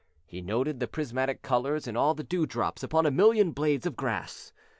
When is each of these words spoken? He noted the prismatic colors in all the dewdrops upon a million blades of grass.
He 0.25 0.41
noted 0.41 0.79
the 0.79 0.87
prismatic 0.87 1.43
colors 1.43 1.85
in 1.85 1.95
all 1.95 2.15
the 2.15 2.23
dewdrops 2.23 2.81
upon 2.81 3.05
a 3.05 3.11
million 3.11 3.51
blades 3.51 3.85
of 3.85 3.95
grass. 3.95 4.51